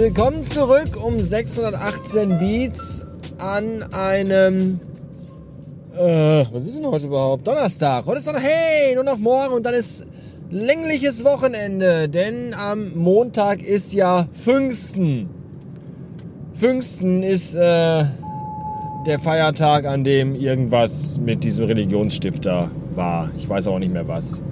Willkommen 0.00 0.42
zurück 0.42 0.96
um 1.04 1.20
618 1.20 2.38
Beats 2.38 3.04
an 3.36 3.82
einem. 3.92 4.80
Äh, 5.94 6.46
was 6.50 6.64
ist 6.64 6.78
denn 6.78 6.86
heute 6.86 7.06
überhaupt? 7.06 7.46
Donnerstag. 7.46 8.06
Heute 8.06 8.16
ist 8.16 8.26
doch, 8.26 8.40
hey, 8.40 8.94
nur 8.94 9.04
noch 9.04 9.18
morgen 9.18 9.52
und 9.52 9.66
dann 9.66 9.74
ist 9.74 10.06
längliches 10.48 11.22
Wochenende, 11.22 12.08
denn 12.08 12.54
am 12.54 12.96
Montag 12.96 13.60
ist 13.60 13.92
ja 13.92 14.26
Pfingsten. 14.32 15.28
Pfingsten 16.54 17.22
ist 17.22 17.54
äh, 17.54 17.58
der 19.06 19.18
Feiertag, 19.22 19.84
an 19.84 20.02
dem 20.02 20.34
irgendwas 20.34 21.18
mit 21.18 21.44
diesem 21.44 21.66
Religionsstifter 21.66 22.70
war. 22.94 23.32
Ich 23.36 23.46
weiß 23.46 23.66
auch 23.66 23.78
nicht 23.78 23.92
mehr 23.92 24.08
was. 24.08 24.42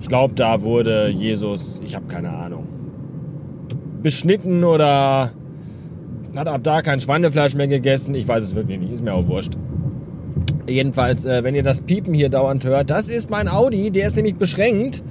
Ich 0.00 0.06
glaube, 0.06 0.34
da 0.34 0.62
wurde 0.62 1.08
Jesus, 1.08 1.80
ich 1.84 1.96
habe 1.96 2.06
keine 2.06 2.30
Ahnung 2.30 2.68
beschnitten 4.04 4.62
oder 4.62 5.32
hat 6.36 6.48
ab 6.48 6.60
da 6.62 6.82
kein 6.82 7.00
Schweinefleisch 7.00 7.54
mehr 7.54 7.66
gegessen. 7.66 8.14
Ich 8.14 8.28
weiß 8.28 8.44
es 8.44 8.54
wirklich 8.54 8.78
nicht, 8.78 8.92
ist 8.92 9.02
mir 9.02 9.14
auch 9.14 9.26
wurscht. 9.26 9.54
Jedenfalls, 10.68 11.24
äh, 11.24 11.42
wenn 11.42 11.54
ihr 11.54 11.62
das 11.62 11.82
Piepen 11.82 12.14
hier 12.14 12.28
dauernd 12.28 12.64
hört, 12.64 12.90
das 12.90 13.08
ist 13.08 13.30
mein 13.30 13.48
Audi, 13.48 13.90
der 13.90 14.06
ist 14.06 14.16
nämlich 14.16 14.36
beschränkt, 14.36 15.02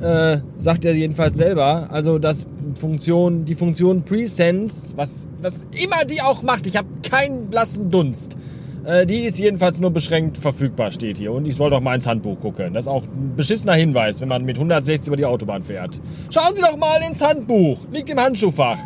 äh, 0.00 0.38
sagt 0.58 0.84
er 0.84 0.94
jedenfalls 0.94 1.36
selber. 1.36 1.88
Also 1.90 2.18
das 2.18 2.46
Funktion, 2.74 3.44
die 3.44 3.54
Funktion 3.54 4.02
Presense, 4.02 4.96
was, 4.96 5.28
was 5.40 5.66
immer 5.72 6.04
die 6.04 6.22
auch 6.22 6.42
macht, 6.42 6.66
ich 6.66 6.76
habe 6.76 6.88
keinen 7.08 7.48
blassen 7.48 7.90
Dunst. 7.90 8.36
Äh, 8.84 9.06
die 9.06 9.20
ist 9.20 9.38
jedenfalls 9.38 9.78
nur 9.78 9.90
beschränkt 9.90 10.38
verfügbar, 10.38 10.90
steht 10.90 11.18
hier. 11.18 11.32
Und 11.32 11.46
ich 11.46 11.54
soll 11.54 11.70
doch 11.70 11.80
mal 11.80 11.94
ins 11.94 12.06
Handbuch 12.06 12.38
gucken. 12.40 12.74
Das 12.74 12.86
ist 12.86 12.88
auch 12.88 13.04
ein 13.04 13.34
beschissener 13.36 13.74
Hinweis, 13.74 14.20
wenn 14.20 14.28
man 14.28 14.44
mit 14.44 14.56
160 14.56 15.06
über 15.06 15.16
die 15.16 15.24
Autobahn 15.24 15.62
fährt. 15.62 16.00
Schauen 16.30 16.54
Sie 16.54 16.62
doch 16.62 16.76
mal 16.76 16.98
ins 17.08 17.22
Handbuch. 17.22 17.78
Liegt 17.92 18.10
im 18.10 18.18
Handschuhfach. 18.18 18.78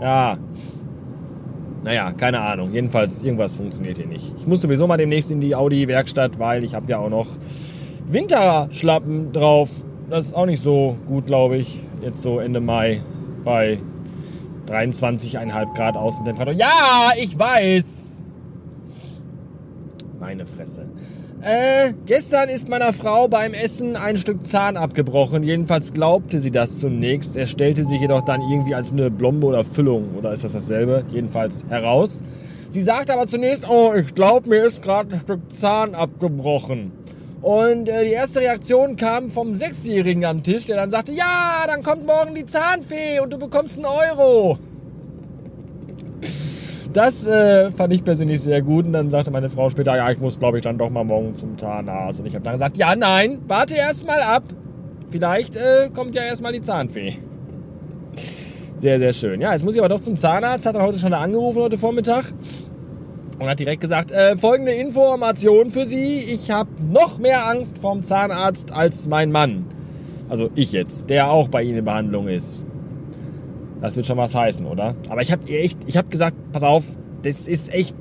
Ja. 0.00 0.38
Naja, 1.84 2.12
keine 2.12 2.40
Ahnung. 2.40 2.72
Jedenfalls, 2.72 3.22
irgendwas 3.22 3.56
funktioniert 3.56 3.98
hier 3.98 4.06
nicht. 4.06 4.32
Ich 4.38 4.46
muss 4.46 4.62
sowieso 4.62 4.86
mal 4.86 4.96
demnächst 4.96 5.30
in 5.30 5.40
die 5.40 5.54
Audi-Werkstatt, 5.54 6.38
weil 6.38 6.64
ich 6.64 6.74
habe 6.74 6.90
ja 6.90 6.98
auch 6.98 7.10
noch 7.10 7.26
Winterschlappen 8.10 9.32
drauf. 9.32 9.70
Das 10.08 10.26
ist 10.26 10.34
auch 10.34 10.46
nicht 10.46 10.60
so 10.60 10.96
gut, 11.06 11.26
glaube 11.26 11.58
ich. 11.58 11.80
Jetzt 12.00 12.22
so 12.22 12.38
Ende 12.38 12.60
Mai 12.60 13.02
bei 13.44 13.78
23,5 14.68 15.74
Grad 15.74 15.96
Außentemperatur. 15.96 16.54
Ja, 16.54 17.12
ich 17.16 17.38
weiß. 17.38 18.17
Meine 20.28 20.44
Fresse. 20.44 20.84
Äh, 21.40 21.94
gestern 22.04 22.50
ist 22.50 22.68
meiner 22.68 22.92
Frau 22.92 23.28
beim 23.28 23.54
Essen 23.54 23.96
ein 23.96 24.18
Stück 24.18 24.44
Zahn 24.44 24.76
abgebrochen. 24.76 25.42
Jedenfalls 25.42 25.94
glaubte 25.94 26.38
sie 26.38 26.50
das 26.50 26.80
zunächst. 26.80 27.34
Er 27.34 27.46
stellte 27.46 27.86
sich 27.86 27.98
jedoch 27.98 28.20
dann 28.26 28.42
irgendwie 28.42 28.74
als 28.74 28.92
eine 28.92 29.10
Blombe 29.10 29.46
oder 29.46 29.64
Füllung, 29.64 30.16
oder 30.18 30.34
ist 30.34 30.44
das 30.44 30.52
dasselbe? 30.52 31.02
Jedenfalls 31.10 31.64
heraus. 31.70 32.22
Sie 32.68 32.82
sagte 32.82 33.14
aber 33.14 33.26
zunächst, 33.26 33.66
oh, 33.70 33.94
ich 33.94 34.14
glaube, 34.14 34.50
mir 34.50 34.66
ist 34.66 34.82
gerade 34.82 35.14
ein 35.14 35.20
Stück 35.20 35.50
Zahn 35.50 35.94
abgebrochen. 35.94 36.92
Und 37.40 37.88
äh, 37.88 38.04
die 38.04 38.12
erste 38.12 38.40
Reaktion 38.40 38.96
kam 38.96 39.30
vom 39.30 39.54
Sechsjährigen 39.54 40.26
am 40.26 40.42
Tisch, 40.42 40.66
der 40.66 40.76
dann 40.76 40.90
sagte, 40.90 41.12
ja, 41.12 41.64
dann 41.66 41.82
kommt 41.82 42.04
morgen 42.04 42.34
die 42.34 42.44
Zahnfee 42.44 43.20
und 43.20 43.32
du 43.32 43.38
bekommst 43.38 43.78
einen 43.78 43.86
Euro. 43.86 44.58
Das 46.98 47.24
äh, 47.26 47.70
fand 47.70 47.92
ich 47.92 48.02
persönlich 48.02 48.40
sehr 48.40 48.60
gut. 48.60 48.84
Und 48.84 48.92
dann 48.92 49.08
sagte 49.08 49.30
meine 49.30 49.48
Frau 49.48 49.70
später, 49.70 49.94
ja, 49.94 50.10
ich 50.10 50.18
muss, 50.18 50.40
glaube 50.40 50.58
ich, 50.58 50.64
dann 50.64 50.78
doch 50.78 50.90
mal 50.90 51.04
morgen 51.04 51.32
zum 51.36 51.56
Zahnarzt. 51.56 52.18
Und 52.18 52.26
ich 52.26 52.34
habe 52.34 52.42
dann 52.42 52.54
gesagt, 52.54 52.76
ja, 52.76 52.96
nein, 52.96 53.38
warte 53.46 53.76
erst 53.76 54.04
mal 54.04 54.20
ab. 54.20 54.42
Vielleicht 55.08 55.54
äh, 55.54 55.90
kommt 55.94 56.16
ja 56.16 56.22
erst 56.22 56.42
mal 56.42 56.52
die 56.52 56.60
Zahnfee. 56.60 57.14
Sehr, 58.78 58.98
sehr 58.98 59.12
schön. 59.12 59.40
Ja, 59.40 59.52
jetzt 59.52 59.64
muss 59.64 59.76
ich 59.76 59.80
aber 59.80 59.88
doch 59.88 60.00
zum 60.00 60.16
Zahnarzt. 60.16 60.66
Hat 60.66 60.74
er 60.74 60.82
heute 60.82 60.98
schon 60.98 61.12
angerufen 61.12 61.62
heute 61.62 61.78
Vormittag. 61.78 62.24
Und 63.38 63.46
hat 63.46 63.60
direkt 63.60 63.80
gesagt, 63.80 64.10
äh, 64.10 64.36
folgende 64.36 64.72
Information 64.72 65.70
für 65.70 65.86
Sie. 65.86 66.18
Ich 66.34 66.50
habe 66.50 66.70
noch 66.82 67.20
mehr 67.20 67.48
Angst 67.48 67.78
vorm 67.78 68.02
Zahnarzt 68.02 68.72
als 68.72 69.06
mein 69.06 69.30
Mann. 69.30 69.66
Also 70.28 70.50
ich 70.56 70.72
jetzt, 70.72 71.08
der 71.10 71.30
auch 71.30 71.46
bei 71.46 71.62
Ihnen 71.62 71.78
in 71.78 71.84
Behandlung 71.84 72.26
ist. 72.26 72.64
Das 73.80 73.96
wird 73.96 74.06
schon 74.06 74.16
was 74.16 74.34
heißen, 74.34 74.66
oder? 74.66 74.94
Aber 75.08 75.22
ich 75.22 75.30
habe 75.30 75.48
echt, 75.48 75.78
ich 75.86 75.96
habe 75.96 76.08
gesagt, 76.08 76.36
pass 76.52 76.62
auf, 76.62 76.84
das 77.22 77.46
ist 77.46 77.72
echt, 77.72 77.94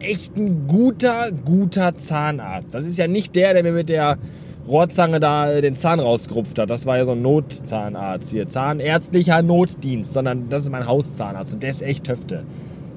echt 0.00 0.36
ein 0.36 0.66
guter, 0.66 1.30
guter 1.44 1.96
Zahnarzt. 1.96 2.74
Das 2.74 2.84
ist 2.84 2.98
ja 2.98 3.06
nicht 3.06 3.34
der, 3.36 3.54
der 3.54 3.62
mir 3.62 3.72
mit 3.72 3.88
der 3.88 4.18
Rohrzange 4.66 5.20
da 5.20 5.60
den 5.60 5.74
Zahn 5.74 6.00
rausgerupft 6.00 6.58
hat. 6.58 6.70
Das 6.70 6.86
war 6.86 6.96
ja 6.96 7.04
so 7.04 7.12
ein 7.12 7.22
Notzahnarzt 7.22 8.30
hier. 8.30 8.48
Zahnärztlicher 8.48 9.42
Notdienst, 9.42 10.12
sondern 10.12 10.48
das 10.48 10.64
ist 10.64 10.70
mein 10.70 10.86
Hauszahnarzt 10.86 11.54
und 11.54 11.62
der 11.62 11.70
ist 11.70 11.82
echt 11.82 12.04
Töfte. 12.04 12.44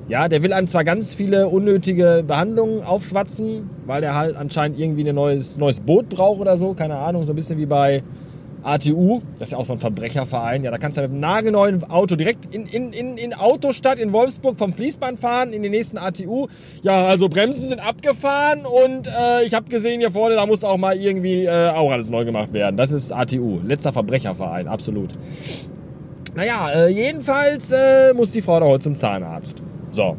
Ja, 0.10 0.28
der 0.28 0.44
will 0.44 0.52
einem 0.52 0.68
zwar 0.68 0.84
ganz 0.84 1.14
viele 1.14 1.48
unnötige 1.48 2.24
Behandlungen 2.28 2.84
aufschwatzen, 2.84 3.70
weil 3.86 4.02
der 4.02 4.16
halt 4.16 4.36
anscheinend 4.36 4.78
irgendwie 4.78 5.08
ein 5.08 5.16
neues, 5.16 5.58
neues 5.58 5.80
Boot 5.80 6.10
braucht 6.10 6.42
oder 6.42 6.58
so, 6.58 6.74
keine 6.74 6.98
Ahnung, 6.98 7.24
so 7.24 7.32
ein 7.32 7.36
bisschen 7.36 7.58
wie 7.58 7.66
bei 7.66 8.04
ATU, 8.64 9.22
das 9.40 9.50
ist 9.50 9.52
ja 9.52 9.58
auch 9.58 9.66
so 9.66 9.74
ein 9.74 9.80
Verbrecherverein, 9.80 10.64
ja, 10.64 10.72
da 10.72 10.78
kannst 10.78 10.98
du 10.98 11.02
mit 11.02 11.12
einem 11.12 11.20
nagelneuen 11.20 11.84
Auto 11.90 12.16
direkt 12.16 12.54
in, 12.54 12.66
in, 12.66 12.94
in, 12.94 13.18
in 13.18 13.34
Autostadt 13.34 14.00
in 14.00 14.14
Wolfsburg 14.14 14.58
vom 14.58 14.74
Fließband 14.74 15.20
fahren, 15.20 15.52
in 15.54 15.64
den 15.64 15.72
nächsten 15.72 15.98
ATU. 15.98 16.48
Ja, 16.82 17.06
also 17.06 17.28
Bremsen 17.28 17.68
sind 17.68 17.80
abgefahren 17.80 18.66
und 18.66 19.08
äh, 19.08 19.44
ich 19.46 19.54
habe 19.54 19.70
gesehen 19.70 20.00
hier 20.00 20.12
vorne, 20.12 20.36
da 20.36 20.46
muss 20.46 20.64
auch 20.64 20.78
mal 20.78 20.96
irgendwie 20.96 21.46
äh, 21.46 21.70
auch 21.70 21.92
alles 21.92 22.10
neu 22.10 22.26
gemacht 22.26 22.54
werden. 22.54 22.78
Das 22.78 22.92
ist 22.92 23.12
ATU, 23.12 23.60
letzter 23.64 23.92
Verbrecherverein, 23.92 24.68
absolut. 24.68 25.12
Naja, 26.36 26.70
äh, 26.74 26.88
jedenfalls 26.90 27.72
äh, 27.72 28.14
muss 28.14 28.32
die 28.32 28.42
Frau 28.42 28.60
da 28.60 28.66
heute 28.66 28.86
zum 28.86 28.96
Zahnarzt. 28.96 29.62
So. 29.92 30.16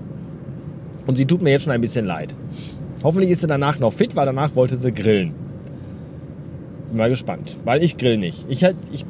Und 1.07 1.17
sie 1.17 1.27
tut 1.27 1.43
mir 1.43 1.51
jetzt 1.51 1.63
schon 1.63 1.73
ein 1.73 1.81
bisschen 1.81 2.05
leid. 2.05 2.35
Hoffentlich 3.03 3.31
ist 3.31 3.41
sie 3.41 3.47
danach 3.47 3.79
noch 3.79 3.93
fit, 3.93 4.17
weil 4.17 4.27
danach 4.27 4.55
wollte 4.55 4.77
sie 4.77 4.93
grillen 4.93 5.44
bin 6.95 6.99
mal 6.99 7.11
gespannt, 7.11 7.57
weil 7.65 7.83
ich 7.83 7.97
grill 7.97 8.17
nicht. 8.17 8.47
Ich, 8.49 8.63
halt, 8.63 8.77
ich, 8.93 9.05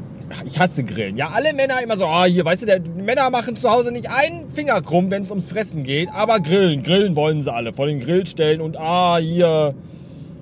ich 0.47 0.59
hasse 0.59 0.85
Grillen. 0.85 1.17
Ja, 1.17 1.29
alle 1.29 1.53
Männer 1.53 1.83
immer 1.83 1.99
so, 1.99 2.07
ah, 2.07 2.25
hier, 2.25 2.45
weißt 2.45 2.63
du, 2.63 2.67
der, 2.67 2.81
Männer 2.97 3.29
machen 3.29 3.57
zu 3.57 3.71
Hause 3.71 3.93
nicht 3.93 4.11
einen 4.11 4.49
Finger 4.49 4.81
krumm, 4.81 5.11
wenn 5.11 5.23
es 5.23 5.31
ums 5.31 5.51
Fressen 5.51 5.83
geht, 5.83 6.09
aber 6.11 6.41
grillen, 6.41 6.83
grillen 6.83 7.15
wollen 7.15 7.43
sie 7.43 7.53
alle. 7.53 7.75
Vor 7.75 7.87
den 7.87 8.01
Grillstellen 8.01 8.63
und 8.63 8.79
ah, 8.79 9.19
hier, 9.19 9.75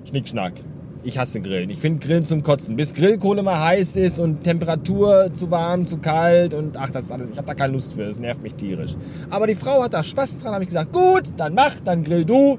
Schnickschnack. 0.09 0.53
Ich 1.05 1.17
hasse 1.17 1.41
Grillen. 1.41 1.69
Ich 1.69 1.79
finde 1.79 2.05
Grillen 2.05 2.23
zum 2.23 2.43
Kotzen. 2.43 2.77
Bis 2.77 2.93
Grillkohle 2.93 3.43
mal 3.43 3.59
heiß 3.59 3.97
ist 3.97 4.19
und 4.19 4.41
Temperatur 4.41 5.33
zu 5.33 5.51
warm, 5.51 5.85
zu 5.85 5.97
kalt 5.97 6.53
und 6.53 6.77
ach, 6.77 6.91
das 6.91 7.05
ist 7.05 7.11
alles. 7.11 7.29
Ich 7.29 7.37
habe 7.37 7.45
da 7.45 7.53
keine 7.53 7.73
Lust 7.73 7.95
für. 7.95 8.05
Das 8.05 8.19
nervt 8.19 8.41
mich 8.41 8.55
tierisch. 8.55 8.91
Aber 9.29 9.45
die 9.45 9.55
Frau 9.55 9.83
hat 9.83 9.93
da 9.93 10.01
Spaß 10.01 10.39
dran. 10.41 10.53
Habe 10.53 10.63
ich 10.63 10.69
gesagt, 10.69 10.93
gut, 10.93 11.23
dann 11.35 11.55
mach, 11.55 11.77
dann 11.81 12.03
grill 12.03 12.23
du. 12.23 12.57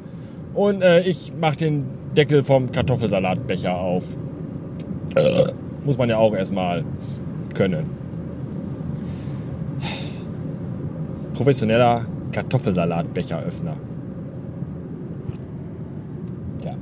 Und 0.52 0.82
äh, 0.82 1.00
ich 1.04 1.32
mach 1.40 1.56
den 1.56 1.86
Deckel 2.14 2.42
vom 2.42 2.70
Kartoffelsalatbecher 2.70 3.74
auf. 3.74 4.04
Muss 5.84 5.98
man 5.98 6.08
ja 6.08 6.16
auch 6.18 6.34
erstmal 6.34 6.84
können. 7.54 7.86
Professioneller 11.34 12.06
Kartoffelsalatbecheröffner. 12.32 13.76
Ja. 16.64 16.74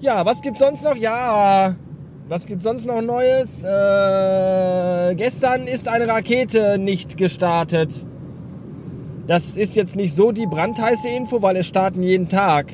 Ja, 0.00 0.26
was 0.26 0.40
gibt's 0.40 0.60
sonst 0.60 0.84
noch? 0.84 0.96
Ja, 0.96 1.74
was 2.28 2.46
gibt's 2.46 2.64
sonst 2.64 2.86
noch 2.86 3.00
Neues? 3.00 3.64
Äh, 3.64 5.14
gestern 5.14 5.66
ist 5.66 5.88
eine 5.88 6.06
Rakete 6.06 6.78
nicht 6.78 7.16
gestartet. 7.16 8.04
Das 9.26 9.56
ist 9.56 9.76
jetzt 9.76 9.96
nicht 9.96 10.14
so 10.14 10.32
die 10.32 10.46
brandheiße 10.46 11.08
Info, 11.08 11.42
weil 11.42 11.56
es 11.56 11.66
starten 11.66 12.02
jeden 12.02 12.28
Tag 12.28 12.72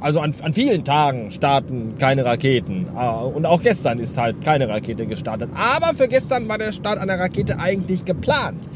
also 0.00 0.20
an, 0.20 0.34
an 0.42 0.52
vielen 0.52 0.84
Tagen 0.84 1.30
starten 1.30 1.96
keine 1.98 2.24
Raketen. 2.24 2.88
Ah, 2.94 3.20
und 3.20 3.46
auch 3.46 3.62
gestern 3.62 3.98
ist 3.98 4.18
halt 4.18 4.42
keine 4.42 4.68
Rakete 4.68 5.06
gestartet. 5.06 5.50
Aber 5.54 5.94
für 5.96 6.08
gestern 6.08 6.48
war 6.48 6.58
der 6.58 6.72
Start 6.72 6.98
einer 6.98 7.18
Rakete 7.18 7.58
eigentlich 7.58 8.04
geplant. 8.04 8.68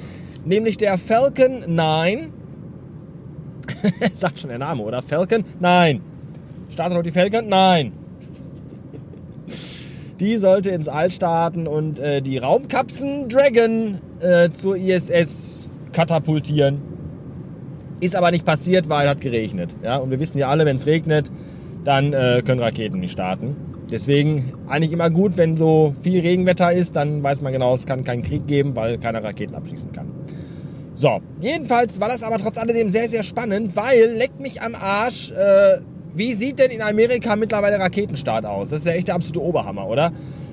Nämlich 0.45 0.77
der 0.77 0.97
Falcon 0.99 1.63
9. 1.67 2.33
Sagt 4.13 4.41
schon 4.41 4.51
der 4.51 4.59
Name, 4.59 4.83
oder? 4.83 5.03
Falcon? 5.03 5.45
Nein. 5.59 6.01
Startet 6.71 6.97
noch 6.97 7.03
die 7.03 7.11
Falcon? 7.11 7.49
Nein. 7.49 7.93
Die 10.19 10.37
sollte 10.37 10.71
ins 10.71 10.89
All 10.89 11.11
starten 11.11 11.67
und 11.67 11.99
äh, 11.99 12.21
die 12.21 12.39
Raumkapseln 12.39 13.29
Dragon 13.29 13.99
äh, 14.21 14.51
zur 14.51 14.77
ISS 14.77 15.69
katapultieren. 15.93 16.83
Ist 18.01 18.17
aber 18.17 18.31
nicht 18.31 18.45
passiert, 18.45 18.89
weil 18.89 19.09
hat 19.09 19.21
geregnet. 19.21 19.77
Ja? 19.83 19.97
Und 19.97 20.11
wir 20.11 20.21
wissen 20.21 20.39
ja 20.39 20.49
alle, 20.49 20.65
wenn 20.65 20.77
es 20.77 20.87
regnet, 20.87 21.31
dann 21.85 22.13
äh, 22.13 22.43
können 22.45 22.61
Raketen 22.61 23.01
nicht 23.01 23.13
starten. 23.13 23.57
Deswegen 23.91 24.53
eigentlich 24.69 24.93
immer 24.93 25.11
gut, 25.11 25.37
wenn 25.37 25.57
so 25.57 25.95
viel 26.03 26.21
Regenwetter 26.21 26.73
ist, 26.73 26.97
dann 26.97 27.23
weiß 27.23 27.43
man 27.43 27.53
genau, 27.53 27.75
es 27.75 27.87
kann 27.87 28.05
keinen 28.05 28.23
Krieg 28.23 28.47
geben, 28.47 28.77
weil 28.77 28.99
keiner 28.99 29.23
Raketen 29.23 29.55
abschießen 29.55 29.93
kann. 29.93 30.09
So, 30.95 31.21
jedenfalls 31.41 32.01
war 32.01 32.09
das 32.09 32.23
aber 32.23 32.39
trotz 32.39 32.59
alledem 32.59 32.91
sehr, 32.91 33.09
sehr 33.09 33.23
spannend, 33.23 33.75
weil 33.75 34.13
leckt 34.13 34.39
mich 34.41 34.63
am 34.63 34.75
Arsch, 34.75 35.33
äh, 35.33 35.79
wie 36.15 36.33
sieht 36.33 36.59
denn 36.59 36.71
in 36.71 36.83
Amerika 36.83 37.37
mittlerweile 37.37 37.79
Raketenstart 37.79 38.45
aus? 38.45 38.71
Das 38.71 38.81
ist 38.81 38.87
ja 38.87 38.93
echt 38.93 39.09
der 39.09 39.15
absolute 39.15 39.43
Oberhammer, 39.43 39.89
oder? 39.89 40.13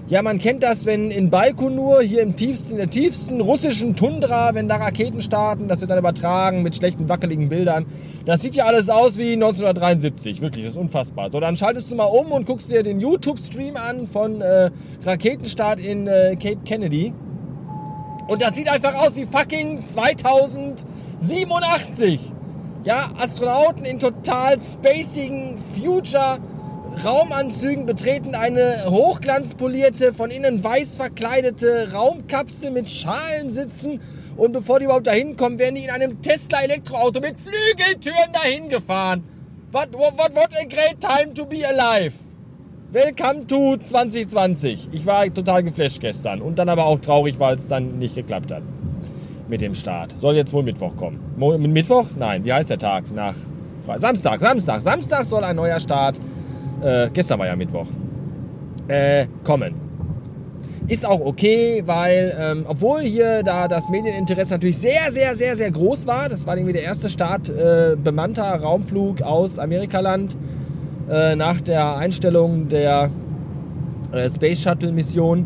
Ja, 0.09 0.21
man 0.21 0.38
kennt 0.38 0.63
das, 0.63 0.86
wenn 0.86 1.12
in 1.12 1.30
Baikonur, 1.30 2.01
hier 2.01 2.21
im 2.21 2.38
tiefsten, 2.38 2.71
in 2.71 2.77
der 2.77 2.89
tiefsten 2.89 3.42
russischen 3.42 3.94
Tundra, 3.94 4.56
wenn 4.56 4.69
da 4.69 4.77
Raketen 4.77 5.21
starten, 5.21 5.68
das 5.68 5.81
wird 5.81 5.92
dann 5.92 6.00
übertragen 6.00 6.63
mit 6.63 6.77
schlechten, 6.77 7.09
wackeligen 7.09 7.50
Bildern. 7.50 7.86
Das 8.24 8.42
sieht 8.42 8.56
ja 8.56 8.63
alles 8.63 8.88
aus 8.88 9.18
wie 9.18 9.33
1973, 9.33 10.39
wirklich, 10.39 10.63
das 10.63 10.75
ist 10.75 10.80
unfassbar. 10.80 11.30
So, 11.30 11.42
dann 11.42 11.57
schaltest 11.57 11.92
du 11.92 11.95
mal 11.95 12.06
um 12.06 12.31
und 12.31 12.45
guckst 12.45 12.71
dir 12.71 12.83
den 12.83 13.01
YouTube-Stream 13.01 13.75
an 13.75 14.07
von 14.07 14.39
äh, 14.39 14.71
Raketenstart 15.04 15.81
in 15.81 16.07
äh, 16.07 16.38
Cape 16.42 16.62
Kennedy. 16.63 17.13
Und 18.30 18.42
das 18.42 18.56
sieht 18.56 18.69
einfach 18.69 18.94
aus 18.94 19.18
wie 19.18 19.25
fucking 19.25 19.86
2087. 19.86 22.31
Ja, 22.86 23.10
Astronauten 23.19 23.83
in 23.83 24.00
total 24.00 24.57
spacigen 24.62 25.57
Future 25.75 26.38
Raumanzügen 27.03 27.85
betreten 27.85 28.33
eine 28.33 28.85
hochglanzpolierte, 28.89 30.13
von 30.13 30.31
innen 30.31 30.63
weiß 30.63 30.95
verkleidete 30.95 31.91
Raumkapsel 31.94 32.71
mit 32.71 32.89
Schalen 32.89 33.49
sitzen. 33.49 34.01
Und 34.35 34.51
bevor 34.51 34.79
die 34.79 34.85
überhaupt 34.85 35.07
dahin 35.07 35.38
kommen, 35.38 35.59
werden 35.59 35.75
die 35.75 35.83
in 35.83 35.89
einem 35.89 36.21
Tesla 36.21 36.61
Elektroauto 36.61 37.19
mit 37.19 37.35
Flügeltüren 37.38 38.33
dahin 38.33 38.69
gefahren. 38.69 39.23
What, 39.71 39.94
what, 39.94 40.35
what 40.35 40.49
a 40.59 40.65
great 40.65 40.99
time 40.99 41.33
to 41.33 41.45
be 41.45 41.63
alive. 41.67 42.13
Welcome 42.91 43.45
to 43.47 43.77
2020. 43.77 44.89
Ich 44.91 45.05
war 45.05 45.31
total 45.31 45.63
geflasht 45.63 46.00
gestern 46.00 46.41
und 46.41 46.57
dann 46.57 46.69
aber 46.69 46.85
auch 46.85 47.00
traurig, 47.00 47.38
weil 47.38 47.55
es 47.55 47.67
dann 47.67 48.00
nicht 48.00 48.15
geklappt 48.15 48.51
hat 48.51 48.63
mit 49.47 49.61
dem 49.61 49.75
Start. 49.75 50.15
Soll 50.19 50.35
jetzt 50.35 50.53
wohl 50.53 50.63
Mittwoch 50.63 50.95
kommen. 50.95 51.19
Mittwoch? 51.38 52.07
Nein, 52.17 52.43
wie 52.43 52.53
heißt 52.53 52.69
der 52.69 52.79
Tag? 52.79 53.11
Nach 53.13 53.35
Samstag, 53.95 54.39
Samstag. 54.39 54.81
Samstag 54.81 55.25
soll 55.25 55.43
ein 55.43 55.55
neuer 55.55 55.79
Start 55.79 56.19
äh, 56.81 57.09
gestern 57.12 57.39
war 57.39 57.47
ja 57.47 57.56
Mittwoch, 57.56 57.88
äh, 58.88 59.27
kommen. 59.44 59.75
Ist 60.88 61.06
auch 61.06 61.19
okay, 61.19 61.83
weil 61.85 62.33
ähm, 62.39 62.65
obwohl 62.68 63.01
hier 63.01 63.44
da 63.44 63.68
das 63.68 63.89
Medieninteresse 63.89 64.53
natürlich 64.53 64.77
sehr, 64.77 65.12
sehr, 65.12 65.35
sehr, 65.35 65.56
sehr 65.57 65.69
groß 65.69 66.07
war, 66.07 66.29
das 66.29 66.47
war 66.47 66.56
irgendwie 66.56 66.74
der 66.74 66.83
erste 66.83 67.09
Start 67.09 67.50
äh, 67.50 67.97
bemannter 68.01 68.56
Raumflug 68.56 69.21
aus 69.21 69.59
Amerikaland 69.59 70.38
äh, 71.09 71.35
nach 71.35 71.59
der 71.59 71.97
Einstellung 71.97 72.69
der 72.69 73.09
äh, 74.13 74.29
Space 74.29 74.62
Shuttle 74.62 74.94
Mission. 74.94 75.45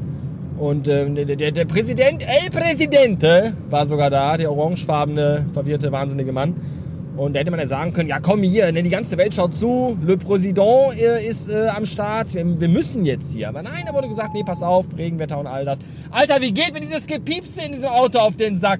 Und 0.59 0.87
ähm, 0.87 1.15
der, 1.15 1.25
der, 1.25 1.51
der 1.51 1.65
Präsident, 1.65 2.23
El 2.27 2.51
Presidente, 2.51 3.53
war 3.71 3.87
sogar 3.87 4.11
da, 4.11 4.37
der 4.37 4.51
orangefarbene, 4.51 5.47
verwirrte, 5.53 5.91
wahnsinnige 5.91 6.31
Mann. 6.31 6.53
Und 7.21 7.35
da 7.35 7.39
hätte 7.41 7.51
man 7.51 7.59
ja 7.59 7.67
sagen 7.67 7.93
können, 7.93 8.09
ja 8.09 8.19
komm 8.19 8.41
hier, 8.41 8.71
ne, 8.71 8.81
die 8.81 8.89
ganze 8.89 9.15
Welt 9.15 9.35
schaut 9.35 9.53
zu, 9.53 9.95
Le 10.03 10.17
Président 10.17 10.91
äh, 10.99 11.23
ist 11.23 11.49
äh, 11.49 11.67
am 11.67 11.85
Start, 11.85 12.33
wir, 12.33 12.59
wir, 12.59 12.67
müssen 12.67 13.05
jetzt 13.05 13.31
hier. 13.31 13.49
Aber 13.49 13.61
nein, 13.61 13.83
da 13.85 13.93
wurde 13.93 14.07
gesagt, 14.07 14.33
nee, 14.33 14.41
pass 14.43 14.63
auf, 14.63 14.87
Regenwetter 14.97 15.37
und 15.37 15.45
all 15.45 15.63
das. 15.63 15.77
Alter, 16.09 16.41
wie 16.41 16.51
geht 16.51 16.73
mir 16.73 16.79
dieses 16.79 17.05
Gepiepse 17.05 17.61
in 17.61 17.73
diesem 17.73 17.91
Auto 17.91 18.17
auf 18.17 18.37
den 18.37 18.57
Sack? 18.57 18.79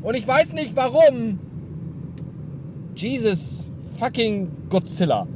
Und 0.00 0.14
ich 0.14 0.28
weiß 0.28 0.52
nicht 0.52 0.76
warum. 0.76 1.40
Jesus 2.94 3.68
fucking 3.98 4.46
Godzilla. 4.68 5.26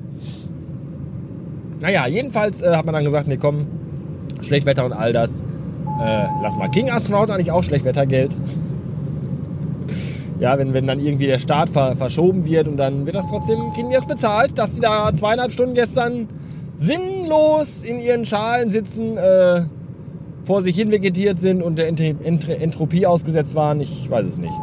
Naja, 1.81 2.06
jedenfalls 2.06 2.62
äh, 2.62 2.76
hat 2.76 2.87
man 2.87 2.94
dann 2.94 3.04
gesagt, 3.04 3.26
nee 3.26 3.38
komm, 3.38 3.66
Schlechtwetter 4.43 4.84
und 4.84 4.93
all 4.93 5.12
das. 5.12 5.43
Äh, 6.00 6.26
lass 6.43 6.56
mal. 6.56 6.69
King 6.69 6.90
Astronaut 6.90 7.28
eigentlich 7.28 7.50
auch 7.50 7.64
Schlechtwettergeld? 7.64 8.37
Ja, 10.41 10.59
wenn, 10.59 10.75
wenn 10.75 10.87
dann 10.87 11.00
irgendwie 11.00 11.27
der 11.27 11.38
Start 11.38 11.71
ver 11.71 11.97
verschoben 11.97 12.44
wird 12.44 12.69
und 12.69 12.77
dann 12.77 13.06
wird 13.06 13.17
das 13.17 13.29
trotzdem, 13.29 13.73
kriegen 13.75 13.88
die 13.88 13.94
das 13.94 14.06
bezahlt, 14.06 14.59
dass 14.59 14.73
die 14.75 14.81
da 14.81 15.12
zweieinhalb 15.15 15.53
Stunden 15.53 15.75
gestern 15.75 16.29
sinnlos 16.77 17.83
in 17.83 17.99
ihren 17.99 18.27
Schalen 18.27 18.71
sitzen, 18.71 19.17
äh, 19.17 19.62
vor 20.44 20.62
sich 20.62 20.77
hin 20.77 20.91
vegetiert 20.91 21.41
sind 21.41 21.62
und 21.62 21.77
der 21.77 21.88
Ent 21.88 22.00
Ent 22.00 22.49
Entropie 22.49 23.06
ausgesetzt 23.06 23.55
waren. 23.55 23.81
Ich 23.81 24.09
weiß 24.09 24.27
es 24.27 24.38
nicht. 24.38 24.55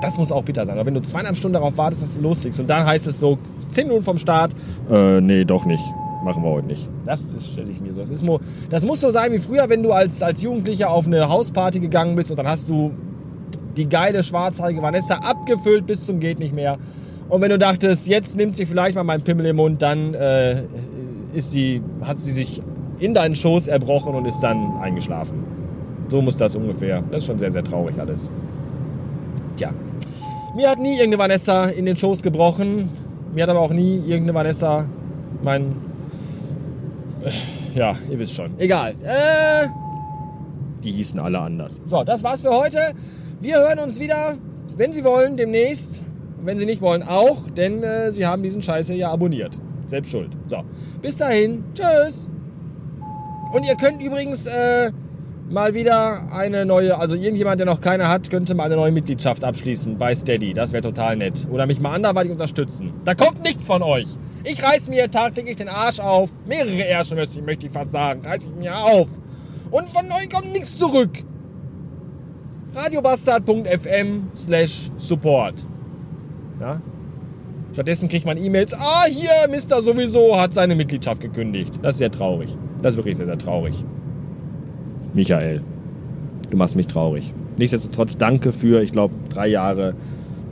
Das 0.00 0.18
muss 0.18 0.30
auch 0.30 0.44
bitter 0.44 0.66
sein. 0.66 0.76
Aber 0.76 0.86
wenn 0.86 0.94
du 0.94 1.00
zweieinhalb 1.00 1.36
Stunden 1.36 1.54
darauf 1.54 1.76
wartest, 1.78 2.02
dass 2.02 2.14
du 2.14 2.20
losfliegst 2.20 2.60
und 2.60 2.68
dann 2.68 2.86
heißt 2.86 3.06
es 3.06 3.18
so, 3.18 3.38
zehn 3.68 3.88
Minuten 3.88 4.04
vom 4.04 4.18
Start, 4.18 4.52
äh, 4.90 5.20
nee, 5.20 5.44
doch 5.44 5.64
nicht. 5.64 5.82
Machen 6.22 6.42
wir 6.42 6.50
heute 6.50 6.66
nicht. 6.66 6.88
Das 7.04 7.34
stelle 7.52 7.70
ich 7.70 7.80
mir 7.80 7.92
so. 7.92 8.00
Das, 8.00 8.10
ist, 8.10 8.24
das 8.68 8.84
muss 8.84 9.00
so 9.00 9.10
sein 9.10 9.32
wie 9.32 9.38
früher, 9.38 9.68
wenn 9.68 9.82
du 9.82 9.92
als, 9.92 10.22
als 10.22 10.42
Jugendlicher 10.42 10.90
auf 10.90 11.06
eine 11.06 11.28
Hausparty 11.28 11.80
gegangen 11.80 12.16
bist 12.16 12.30
und 12.30 12.38
dann 12.38 12.48
hast 12.48 12.68
du 12.68 12.92
die 13.76 13.88
geile 13.88 14.22
schwarzhaarige 14.24 14.82
Vanessa 14.82 15.16
abgefüllt 15.16 15.86
bis 15.86 16.04
zum 16.04 16.20
geht 16.20 16.38
nicht 16.38 16.54
mehr. 16.54 16.78
Und 17.28 17.40
wenn 17.40 17.50
du 17.50 17.58
dachtest, 17.58 18.06
jetzt 18.06 18.36
nimmt 18.36 18.56
sie 18.56 18.66
vielleicht 18.66 18.94
mal 18.94 19.04
meinen 19.04 19.22
Pimmel 19.22 19.46
im 19.46 19.56
Mund, 19.56 19.82
dann 19.82 20.14
äh, 20.14 20.62
ist 21.34 21.50
sie, 21.50 21.82
hat 22.02 22.18
sie 22.18 22.30
sich 22.30 22.62
in 22.98 23.14
deinen 23.14 23.34
Schoß 23.34 23.68
erbrochen 23.68 24.14
und 24.14 24.26
ist 24.26 24.40
dann 24.40 24.76
eingeschlafen. 24.78 25.44
So 26.08 26.22
muss 26.22 26.36
das 26.36 26.54
ungefähr. 26.54 27.02
Das 27.10 27.18
ist 27.18 27.26
schon 27.26 27.38
sehr, 27.38 27.50
sehr 27.50 27.64
traurig 27.64 27.98
alles. 27.98 28.30
Tja. 29.56 29.70
Mir 30.54 30.70
hat 30.70 30.78
nie 30.78 30.92
irgendeine 30.92 31.18
Vanessa 31.18 31.64
in 31.64 31.84
den 31.84 31.96
Schoß 31.96 32.22
gebrochen. 32.22 32.88
Mir 33.34 33.42
hat 33.42 33.50
aber 33.50 33.60
auch 33.60 33.72
nie 33.72 33.96
irgendeine 33.98 34.34
Vanessa 34.34 34.86
mein. 35.42 35.76
Äh, 37.22 37.30
ja, 37.78 37.96
ihr 38.10 38.18
wisst 38.18 38.34
schon. 38.34 38.58
Egal. 38.58 38.94
Äh, 39.02 39.66
die 40.82 40.92
hießen 40.92 41.18
alle 41.18 41.40
anders. 41.40 41.80
So, 41.84 42.04
das 42.04 42.22
war's 42.22 42.40
für 42.40 42.50
heute. 42.50 42.94
Wir 43.38 43.58
hören 43.58 43.78
uns 43.80 44.00
wieder, 44.00 44.36
wenn 44.76 44.94
Sie 44.94 45.04
wollen, 45.04 45.36
demnächst. 45.36 46.02
Wenn 46.40 46.58
Sie 46.58 46.64
nicht 46.64 46.80
wollen, 46.80 47.02
auch, 47.02 47.50
denn 47.50 47.82
äh, 47.82 48.12
Sie 48.12 48.24
haben 48.24 48.42
diesen 48.42 48.62
Scheiß 48.62 48.86
hier 48.86 48.96
ja 48.96 49.10
abonniert. 49.10 49.58
Selbst 49.86 50.10
schuld. 50.10 50.30
So, 50.46 50.62
bis 51.02 51.18
dahin. 51.18 51.64
Tschüss. 51.74 52.28
Und 53.52 53.64
ihr 53.64 53.74
könnt 53.74 54.02
übrigens 54.02 54.46
äh, 54.46 54.90
mal 55.50 55.74
wieder 55.74 56.32
eine 56.32 56.64
neue, 56.64 56.98
also 56.98 57.14
irgendjemand, 57.14 57.60
der 57.60 57.66
noch 57.66 57.80
keine 57.80 58.08
hat, 58.08 58.30
könnte 58.30 58.54
mal 58.54 58.64
eine 58.64 58.76
neue 58.76 58.92
Mitgliedschaft 58.92 59.44
abschließen 59.44 59.98
bei 59.98 60.14
Steady. 60.14 60.54
Das 60.54 60.72
wäre 60.72 60.82
total 60.82 61.16
nett. 61.16 61.46
Oder 61.50 61.66
mich 61.66 61.78
mal 61.78 61.94
anderweitig 61.94 62.32
unterstützen. 62.32 62.94
Da 63.04 63.14
kommt 63.14 63.42
nichts 63.42 63.66
von 63.66 63.82
euch. 63.82 64.06
Ich 64.44 64.62
reiß 64.62 64.88
mir 64.88 65.10
tagtäglich 65.10 65.56
den 65.56 65.68
Arsch 65.68 66.00
auf. 66.00 66.30
Mehrere 66.46 66.84
Ärsche 66.84 67.14
möchte 67.14 67.66
ich 67.66 67.72
fast 67.72 67.92
sagen. 67.92 68.22
Reiß 68.24 68.46
ich 68.46 68.54
mir 68.54 68.76
auf. 68.76 69.08
Und 69.70 69.90
von 69.90 70.06
euch 70.12 70.30
kommt 70.30 70.52
nichts 70.52 70.76
zurück 70.76 71.24
radiobastard.fm 72.76 74.28
slash 74.34 74.90
support. 74.98 75.66
Ja? 76.60 76.80
Stattdessen 77.72 78.08
kriegt 78.08 78.24
man 78.24 78.36
E-Mails, 78.38 78.72
ah, 78.74 79.04
hier, 79.08 79.50
Mister 79.50 79.82
sowieso 79.82 80.38
hat 80.38 80.54
seine 80.54 80.74
Mitgliedschaft 80.74 81.20
gekündigt. 81.20 81.78
Das 81.82 81.94
ist 81.94 81.98
sehr 81.98 82.10
traurig. 82.10 82.56
Das 82.80 82.94
ist 82.94 82.96
wirklich 82.96 83.16
sehr, 83.16 83.26
sehr 83.26 83.38
traurig. 83.38 83.84
Michael, 85.12 85.62
du 86.50 86.56
machst 86.56 86.76
mich 86.76 86.86
traurig. 86.86 87.32
Nichtsdestotrotz 87.58 88.16
danke 88.16 88.52
für, 88.52 88.82
ich 88.82 88.92
glaube, 88.92 89.14
drei 89.28 89.48
Jahre 89.48 89.94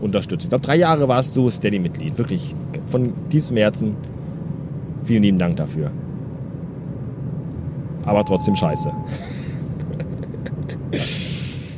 Unterstützung. 0.00 0.46
Ich 0.46 0.50
glaube, 0.50 0.66
drei 0.66 0.76
Jahre 0.76 1.08
warst 1.08 1.36
du 1.36 1.50
Steady-Mitglied. 1.50 2.18
Wirklich 2.18 2.54
von 2.86 3.12
tiefstem 3.30 3.56
Herzen. 3.56 3.96
Vielen 5.04 5.22
lieben 5.22 5.38
Dank 5.38 5.56
dafür. 5.56 5.90
Aber 8.04 8.24
trotzdem 8.24 8.54
scheiße. 8.54 8.90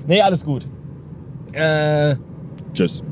Nee, 0.07 0.21
alles 0.23 0.45
gut. 0.45 0.67
Äh, 1.53 2.17
tschüss. 2.73 3.03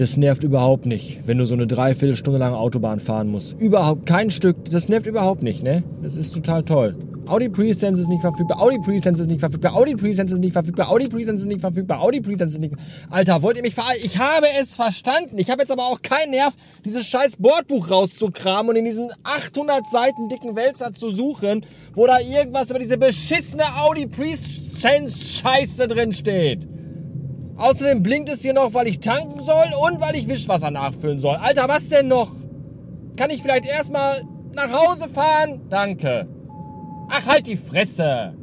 Das 0.00 0.16
nervt 0.16 0.44
überhaupt 0.44 0.86
nicht, 0.86 1.20
wenn 1.26 1.36
du 1.36 1.44
so 1.44 1.52
eine 1.52 1.66
Dreiviertelstunde 1.66 2.38
lang 2.38 2.54
Autobahn 2.54 3.00
fahren 3.00 3.28
musst. 3.28 3.60
Überhaupt 3.60 4.06
kein 4.06 4.30
Stück. 4.30 4.64
Das 4.70 4.88
nervt 4.88 5.06
überhaupt 5.06 5.42
nicht, 5.42 5.62
ne? 5.62 5.82
Das 6.02 6.16
ist 6.16 6.32
total 6.32 6.64
toll. 6.64 6.96
Audi 7.26 7.50
Presense 7.50 8.00
ist 8.00 8.08
nicht 8.08 8.22
verfügbar. 8.22 8.62
Audi 8.62 8.78
Presense 8.78 9.22
ist 9.22 9.28
nicht 9.28 9.40
verfügbar. 9.40 9.76
Audi 9.76 9.94
Presense 9.96 10.32
ist 10.32 10.40
nicht 10.40 10.52
verfügbar. 10.52 10.88
Audi 10.88 11.06
Presense 11.06 11.42
ist 11.42 11.48
nicht 11.48 11.60
verfügbar. 11.60 12.00
Audi 12.00 12.22
Presense 12.22 12.56
ist 12.56 12.60
nicht. 12.62 12.76
Alter, 13.10 13.42
wollt 13.42 13.58
ihr 13.58 13.62
mich 13.62 13.74
verarschen? 13.74 14.00
Ich 14.02 14.16
habe 14.16 14.46
es 14.58 14.74
verstanden. 14.74 15.38
Ich 15.38 15.50
habe 15.50 15.60
jetzt 15.60 15.70
aber 15.70 15.82
auch 15.82 16.00
keinen 16.00 16.30
Nerv, 16.30 16.54
dieses 16.82 17.06
scheiß 17.06 17.36
Bordbuch 17.36 17.90
rauszukramen 17.90 18.70
und 18.70 18.76
in 18.76 18.86
diesen 18.86 19.10
800 19.24 19.86
Seiten 19.86 20.30
dicken 20.30 20.56
Wälzer 20.56 20.94
zu 20.94 21.10
suchen, 21.10 21.60
wo 21.92 22.06
da 22.06 22.20
irgendwas 22.20 22.70
über 22.70 22.78
diese 22.78 22.96
beschissene 22.96 23.64
Audi 23.82 24.06
Presense 24.06 25.42
Scheiße 25.42 25.88
drin 25.88 26.14
steht. 26.14 26.66
Außerdem 27.60 28.02
blinkt 28.02 28.30
es 28.30 28.40
hier 28.40 28.54
noch, 28.54 28.72
weil 28.72 28.86
ich 28.86 29.00
tanken 29.00 29.38
soll 29.38 29.66
und 29.86 30.00
weil 30.00 30.16
ich 30.16 30.26
Wischwasser 30.26 30.70
nachfüllen 30.70 31.18
soll. 31.18 31.36
Alter, 31.36 31.68
was 31.68 31.90
denn 31.90 32.08
noch? 32.08 32.32
Kann 33.16 33.28
ich 33.28 33.42
vielleicht 33.42 33.66
erstmal 33.66 34.22
nach 34.54 34.72
Hause 34.72 35.08
fahren? 35.08 35.60
Danke. 35.68 36.26
Ach, 37.10 37.26
halt 37.26 37.46
die 37.46 37.58
Fresse. 37.58 38.34